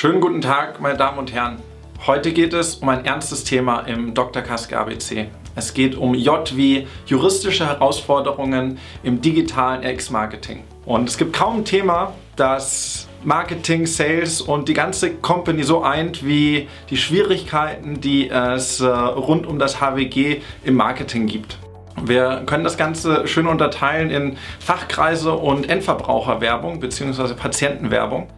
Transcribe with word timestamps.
Schönen 0.00 0.22
guten 0.22 0.40
Tag, 0.40 0.80
meine 0.80 0.96
Damen 0.96 1.18
und 1.18 1.30
Herren. 1.30 1.58
Heute 2.06 2.32
geht 2.32 2.54
es 2.54 2.76
um 2.76 2.88
ein 2.88 3.04
ernstes 3.04 3.44
Thema 3.44 3.80
im 3.80 4.14
Dr. 4.14 4.40
Kaske 4.40 4.78
ABC. 4.78 5.28
Es 5.56 5.74
geht 5.74 5.94
um 5.94 6.14
J 6.14 6.56
wie 6.56 6.86
juristische 7.04 7.66
Herausforderungen 7.66 8.78
im 9.02 9.20
digitalen 9.20 9.84
RX-Marketing. 9.84 10.64
Und 10.86 11.10
es 11.10 11.18
gibt 11.18 11.34
kaum 11.34 11.58
ein 11.58 11.64
Thema, 11.66 12.14
das 12.36 13.08
Marketing, 13.24 13.84
Sales 13.84 14.40
und 14.40 14.70
die 14.70 14.72
ganze 14.72 15.16
Company 15.16 15.64
so 15.64 15.82
eint 15.82 16.24
wie 16.24 16.66
die 16.88 16.96
Schwierigkeiten, 16.96 18.00
die 18.00 18.30
es 18.30 18.80
äh, 18.80 18.86
rund 18.86 19.46
um 19.46 19.58
das 19.58 19.82
HWG 19.82 20.40
im 20.64 20.76
Marketing 20.76 21.26
gibt. 21.26 21.58
Wir 22.02 22.44
können 22.46 22.64
das 22.64 22.78
Ganze 22.78 23.26
schön 23.26 23.46
unterteilen 23.46 24.08
in 24.08 24.38
Fachkreise 24.60 25.34
und 25.34 25.68
Endverbraucherwerbung 25.68 26.80
bzw. 26.80 27.34
Patientenwerbung. 27.34 28.28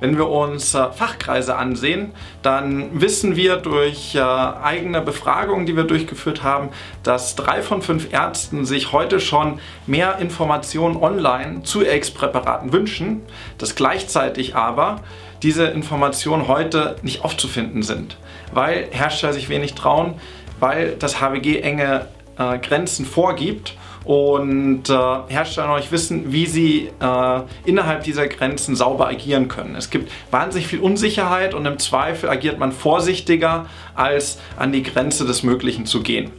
Wenn 0.00 0.16
wir 0.16 0.28
uns 0.28 0.74
äh, 0.74 0.90
Fachkreise 0.90 1.56
ansehen, 1.56 2.12
dann 2.42 3.00
wissen 3.00 3.36
wir 3.36 3.56
durch 3.56 4.14
äh, 4.14 4.20
eigene 4.20 5.02
Befragungen, 5.02 5.66
die 5.66 5.76
wir 5.76 5.84
durchgeführt 5.84 6.42
haben, 6.42 6.70
dass 7.02 7.36
drei 7.36 7.62
von 7.62 7.82
fünf 7.82 8.12
Ärzten 8.12 8.64
sich 8.64 8.92
heute 8.92 9.20
schon 9.20 9.60
mehr 9.86 10.18
Informationen 10.18 10.96
online 10.96 11.62
zu 11.62 11.80
RX-Präparaten 11.80 12.72
wünschen, 12.72 13.22
dass 13.58 13.74
gleichzeitig 13.74 14.56
aber 14.56 15.00
diese 15.42 15.64
Informationen 15.66 16.48
heute 16.48 16.96
nicht 17.02 17.24
aufzufinden 17.24 17.82
sind, 17.82 18.16
weil 18.52 18.88
Hersteller 18.90 19.32
sich 19.32 19.48
wenig 19.48 19.74
trauen, 19.74 20.14
weil 20.58 20.96
das 20.98 21.20
HWG 21.20 21.60
enge 21.60 22.06
äh, 22.38 22.58
Grenzen 22.58 23.04
vorgibt 23.04 23.74
und 24.04 24.88
äh, 24.88 24.92
Hersteller 25.28 25.68
noch 25.68 25.76
nicht 25.76 25.92
wissen, 25.92 26.32
wie 26.32 26.46
sie 26.46 26.90
äh, 27.00 27.40
innerhalb 27.64 28.04
dieser 28.04 28.28
Grenzen 28.28 28.74
sauber 28.76 29.08
agieren 29.08 29.48
können. 29.48 29.74
Es 29.76 29.90
gibt 29.90 30.10
wahnsinnig 30.30 30.66
viel 30.66 30.80
Unsicherheit 30.80 31.54
und 31.54 31.66
im 31.66 31.78
Zweifel 31.78 32.28
agiert 32.28 32.58
man 32.58 32.72
vorsichtiger, 32.72 33.66
als 33.94 34.38
an 34.56 34.72
die 34.72 34.82
Grenze 34.82 35.26
des 35.26 35.42
Möglichen 35.42 35.86
zu 35.86 36.02
gehen. 36.02 36.30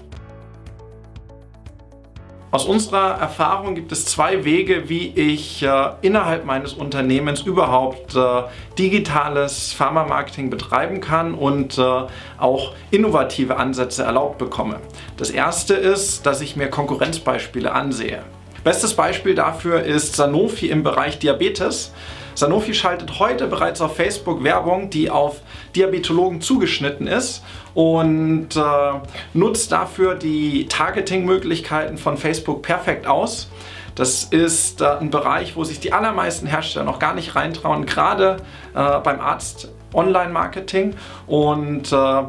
Aus 2.54 2.66
unserer 2.66 3.18
Erfahrung 3.18 3.76
gibt 3.76 3.94
es 3.94 4.06
zwei 4.06 4.44
Wege, 4.44 4.90
wie 4.90 5.08
ich 5.16 5.64
äh, 5.64 5.92
innerhalb 6.02 6.44
meines 6.44 6.74
Unternehmens 6.74 7.40
überhaupt 7.44 8.14
äh, 8.14 8.44
digitales 8.78 9.72
Pharma-Marketing 9.72 10.50
betreiben 10.50 11.00
kann 11.00 11.34
und 11.34 11.78
äh, 11.78 11.82
auch 12.38 12.74
innovative 12.92 13.56
Ansätze 13.56 14.04
erlaubt 14.04 14.38
bekomme. 14.38 14.82
Das 15.16 15.30
erste 15.30 15.76
ist, 15.76 16.26
dass 16.26 16.42
ich 16.42 16.58
mir 16.58 16.70
Konkurrenzbeispiele 16.70 17.72
ansehe. 17.72 18.22
Bestes 18.66 18.96
Beispiel 18.98 19.34
dafür 19.34 19.84
ist 19.84 20.18
Sanofi 20.18 20.68
im 20.68 20.84
Bereich 20.84 21.20
Diabetes. 21.20 21.94
Sanofi 22.36 22.74
schaltet 22.74 23.20
heute 23.20 23.48
bereits 23.48 23.82
auf 23.82 23.96
Facebook 23.96 24.44
Werbung, 24.44 24.90
die 24.90 25.10
auf 25.10 25.42
Diabetologen 25.76 26.42
zugeschnitten 26.42 27.08
ist 27.08 27.44
und 27.74 28.56
äh, 28.56 28.62
nutzt 29.34 29.72
dafür 29.72 30.16
die 30.16 30.68
Targeting-Möglichkeiten 30.68 31.98
von 31.98 32.18
Facebook 32.18 32.62
perfekt 32.62 33.08
aus. 33.08 33.50
Das 33.96 34.24
ist 34.24 34.82
äh, 34.82 34.86
ein 34.86 35.10
Bereich, 35.10 35.56
wo 35.56 35.64
sich 35.64 35.80
die 35.80 35.94
allermeisten 35.94 36.48
Hersteller 36.48 36.86
noch 36.86 37.00
gar 37.00 37.14
nicht 37.14 37.36
reintrauen, 37.36 37.86
gerade 37.86 38.38
äh, 38.74 39.00
beim 39.00 39.20
Arzt 39.20 39.70
Online-Marketing 39.94 40.96
und 41.28 41.92
äh, 41.92 42.24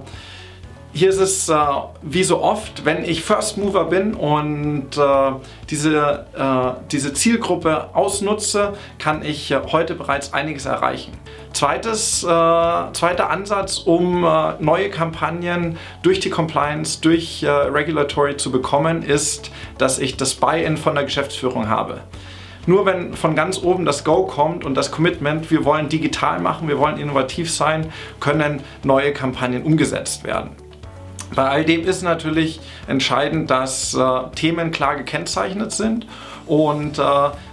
hier 0.94 1.08
ist 1.08 1.18
es 1.18 1.48
äh, 1.48 1.54
wie 2.02 2.22
so 2.22 2.42
oft, 2.42 2.84
wenn 2.84 3.04
ich 3.04 3.22
First 3.22 3.56
Mover 3.56 3.86
bin 3.86 4.14
und 4.14 4.96
äh, 4.96 5.32
diese, 5.70 6.26
äh, 6.36 6.80
diese 6.90 7.14
Zielgruppe 7.14 7.94
ausnutze, 7.94 8.74
kann 8.98 9.24
ich 9.24 9.50
äh, 9.50 9.60
heute 9.72 9.94
bereits 9.94 10.34
einiges 10.34 10.66
erreichen. 10.66 11.12
Zweites, 11.54 12.22
äh, 12.22 12.26
zweiter 12.26 13.30
Ansatz, 13.30 13.78
um 13.78 14.24
äh, 14.24 14.52
neue 14.60 14.90
Kampagnen 14.90 15.78
durch 16.02 16.20
die 16.20 16.30
Compliance, 16.30 17.00
durch 17.00 17.44
Regulatory 17.44 18.36
zu 18.36 18.50
bekommen, 18.50 19.02
ist, 19.02 19.50
dass 19.78 19.98
ich 19.98 20.16
das 20.16 20.34
Buy-in 20.34 20.76
von 20.76 20.94
der 20.94 21.04
Geschäftsführung 21.04 21.68
habe. 21.68 22.02
Nur 22.66 22.86
wenn 22.86 23.14
von 23.14 23.34
ganz 23.34 23.60
oben 23.62 23.84
das 23.84 24.04
Go 24.04 24.26
kommt 24.26 24.64
und 24.64 24.76
das 24.76 24.92
Commitment, 24.92 25.50
wir 25.50 25.64
wollen 25.64 25.88
digital 25.88 26.38
machen, 26.38 26.68
wir 26.68 26.78
wollen 26.78 26.96
innovativ 26.96 27.50
sein, 27.50 27.92
können 28.20 28.62
neue 28.84 29.12
Kampagnen 29.12 29.62
umgesetzt 29.62 30.24
werden. 30.24 30.61
Bei 31.34 31.48
all 31.48 31.64
dem 31.64 31.84
ist 31.84 32.02
natürlich 32.02 32.60
entscheidend, 32.86 33.50
dass 33.50 33.94
äh, 33.94 33.98
Themen 34.34 34.70
klar 34.70 34.96
gekennzeichnet 34.96 35.72
sind 35.72 36.06
und 36.46 36.98
äh, 36.98 37.02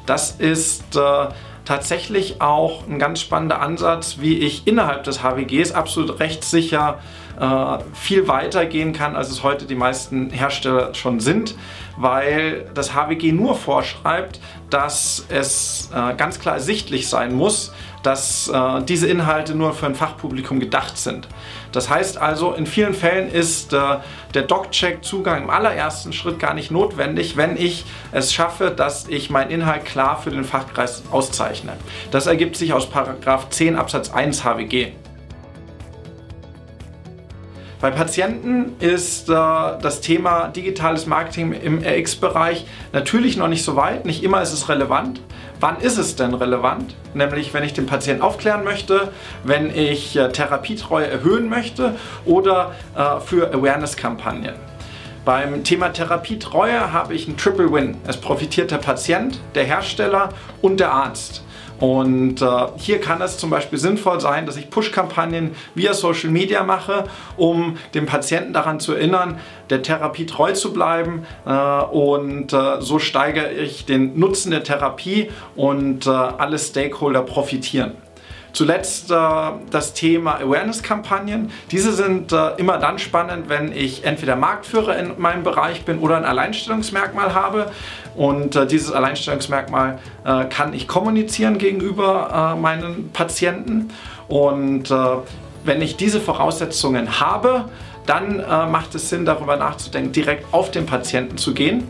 das 0.05 0.31
ist 0.31 0.95
äh, 0.95 1.27
tatsächlich 1.65 2.41
auch 2.41 2.87
ein 2.87 2.97
ganz 2.97 3.21
spannender 3.21 3.61
Ansatz, 3.61 4.17
wie 4.19 4.39
ich 4.39 4.65
innerhalb 4.65 5.03
des 5.03 5.21
HWGs 5.21 5.71
absolut 5.71 6.19
rechtssicher 6.19 6.97
äh, 7.39 7.77
viel 7.93 8.27
weiter 8.27 8.65
gehen 8.65 8.91
kann, 8.91 9.15
als 9.15 9.29
es 9.29 9.43
heute 9.43 9.65
die 9.65 9.75
meisten 9.75 10.31
Hersteller 10.31 10.95
schon 10.95 11.19
sind, 11.19 11.55
weil 11.95 12.65
das 12.73 12.95
HWG 12.95 13.31
nur 13.31 13.55
vorschreibt, 13.55 14.39
dass 14.71 15.25
es 15.29 15.89
äh, 15.93 16.15
ganz 16.15 16.39
klar 16.39 16.55
ersichtlich 16.55 17.07
sein 17.07 17.33
muss, 17.35 17.71
dass 18.03 18.47
äh, 18.47 18.81
diese 18.83 19.07
Inhalte 19.07 19.55
nur 19.55 19.73
für 19.73 19.85
ein 19.85 19.95
Fachpublikum 19.95 20.59
gedacht 20.59 20.97
sind. 20.97 21.27
Das 21.71 21.89
heißt 21.89 22.17
also, 22.17 22.53
in 22.53 22.65
vielen 22.65 22.93
Fällen 22.93 23.29
ist 23.29 23.73
äh, 23.73 23.97
der 24.33 24.43
Doc-Check-Zugang 24.43 25.43
im 25.43 25.49
allerersten 25.49 26.13
Schritt 26.13 26.39
gar 26.39 26.53
nicht 26.53 26.71
notwendig, 26.71 27.37
wenn 27.37 27.57
ich 27.57 27.85
es 28.11 28.33
schaffe, 28.33 28.71
dass 28.71 29.07
ich 29.07 29.29
meinen 29.29 29.51
Inhalt 29.51 29.85
klar 29.85 30.21
für 30.21 30.31
den 30.31 30.43
Fachkreis 30.43 31.03
auszeichne. 31.11 31.73
Das 32.11 32.27
ergibt 32.27 32.55
sich 32.55 32.73
aus 32.73 32.87
10 33.49 33.75
Absatz 33.75 34.11
1 34.11 34.43
HWG. 34.43 34.93
Bei 37.81 37.91
Patienten 37.91 38.75
ist 38.79 39.29
äh, 39.29 39.33
das 39.33 40.01
Thema 40.01 40.49
digitales 40.49 41.05
Marketing 41.05 41.53
im 41.53 41.81
RX-Bereich 41.81 42.65
natürlich 42.91 43.37
noch 43.37 43.47
nicht 43.47 43.63
so 43.63 43.77
weit. 43.77 44.05
Nicht 44.05 44.21
immer 44.21 44.41
ist 44.41 44.51
es 44.51 44.67
relevant. 44.67 45.21
Wann 45.61 45.79
ist 45.79 45.97
es 45.97 46.17
denn 46.17 46.33
relevant? 46.33 46.93
Nämlich, 47.13 47.53
wenn 47.53 47.63
ich 47.63 47.71
den 47.71 47.85
Patienten 47.85 48.21
aufklären 48.21 48.65
möchte, 48.65 49.13
wenn 49.45 49.73
ich 49.73 50.17
äh, 50.17 50.29
Therapietreue 50.29 51.07
erhöhen 51.07 51.47
möchte 51.47 51.95
oder 52.25 52.75
äh, 52.97 53.21
für 53.21 53.53
Awareness-Kampagnen. 53.53 54.55
Beim 55.23 55.63
Thema 55.63 55.93
Therapietreue 55.93 56.91
habe 56.91 57.13
ich 57.13 57.27
einen 57.27 57.37
Triple 57.37 57.71
Win. 57.71 57.95
Es 58.05 58.17
profitiert 58.17 58.71
der 58.71 58.79
Patient, 58.79 59.39
der 59.55 59.63
Hersteller 59.63 60.29
und 60.61 60.81
der 60.81 60.91
Arzt. 60.91 61.43
Und 61.79 62.41
äh, 62.41 62.45
hier 62.77 62.99
kann 62.99 63.21
es 63.21 63.37
zum 63.37 63.49
Beispiel 63.49 63.79
sinnvoll 63.79 64.19
sein, 64.19 64.45
dass 64.45 64.57
ich 64.57 64.69
Push-Kampagnen 64.69 65.55
via 65.75 65.93
Social 65.93 66.29
Media 66.29 66.63
mache, 66.63 67.05
um 67.37 67.77
den 67.93 68.05
Patienten 68.05 68.53
daran 68.53 68.79
zu 68.79 68.93
erinnern, 68.93 69.39
der 69.69 69.81
Therapie 69.81 70.25
treu 70.25 70.51
zu 70.53 70.73
bleiben. 70.73 71.25
Äh, 71.45 71.51
und 71.51 72.53
äh, 72.53 72.81
so 72.81 72.99
steigere 72.99 73.51
ich 73.51 73.85
den 73.85 74.19
Nutzen 74.19 74.51
der 74.51 74.63
Therapie 74.63 75.29
und 75.55 76.05
äh, 76.05 76.09
alle 76.09 76.59
Stakeholder 76.59 77.21
profitieren. 77.21 77.93
Zuletzt 78.53 79.11
äh, 79.11 79.15
das 79.69 79.93
Thema 79.93 80.35
Awareness-Kampagnen. 80.35 81.51
Diese 81.71 81.93
sind 81.93 82.31
äh, 82.31 82.55
immer 82.57 82.77
dann 82.77 82.99
spannend, 82.99 83.49
wenn 83.49 83.71
ich 83.71 84.05
entweder 84.05 84.35
Marktführer 84.35 84.97
in 84.97 85.19
meinem 85.19 85.43
Bereich 85.43 85.85
bin 85.85 85.99
oder 85.99 86.17
ein 86.17 86.25
Alleinstellungsmerkmal 86.25 87.33
habe. 87.33 87.71
Und 88.15 88.55
äh, 88.55 88.65
dieses 88.65 88.91
Alleinstellungsmerkmal 88.91 89.99
äh, 90.25 90.45
kann 90.45 90.73
ich 90.73 90.87
kommunizieren 90.87 91.57
gegenüber 91.57 92.55
äh, 92.55 92.59
meinen 92.59 93.11
Patienten. 93.11 93.89
Und 94.27 94.91
äh, 94.91 94.95
wenn 95.63 95.81
ich 95.81 95.97
diese 95.97 96.19
Voraussetzungen 96.19 97.19
habe, 97.19 97.65
dann 98.05 98.37
macht 98.71 98.95
es 98.95 99.09
Sinn, 99.09 99.23
darüber 99.23 99.55
nachzudenken, 99.55 100.11
direkt 100.13 100.51
auf 100.51 100.71
den 100.71 100.87
Patienten 100.87 101.37
zu 101.37 101.53
gehen 101.53 101.83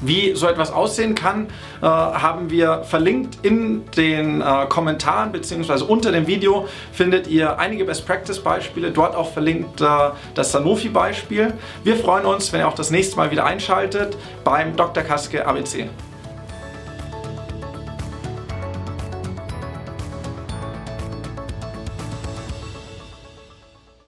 wie 0.00 0.34
so 0.34 0.46
etwas 0.46 0.72
aussehen 0.72 1.14
kann, 1.14 1.46
äh, 1.80 1.86
haben 1.86 2.50
wir 2.50 2.84
verlinkt 2.84 3.38
in 3.42 3.84
den 3.96 4.40
äh, 4.40 4.66
Kommentaren 4.68 5.32
bzw. 5.32 5.84
unter 5.84 6.12
dem 6.12 6.26
Video 6.26 6.66
findet 6.92 7.26
ihr 7.26 7.58
einige 7.58 7.84
Best 7.84 8.06
Practice 8.06 8.38
Beispiele, 8.38 8.90
dort 8.90 9.14
auch 9.14 9.32
verlinkt 9.32 9.80
äh, 9.80 9.86
das 10.34 10.52
Sanofi 10.52 10.88
Beispiel. 10.88 11.54
Wir 11.84 11.96
freuen 11.96 12.26
uns, 12.26 12.52
wenn 12.52 12.60
ihr 12.60 12.68
auch 12.68 12.74
das 12.74 12.90
nächste 12.90 13.16
Mal 13.16 13.30
wieder 13.30 13.44
einschaltet 13.44 14.16
beim 14.44 14.76
Dr. 14.76 15.02
Kaske 15.02 15.46
ABC. 15.46 15.88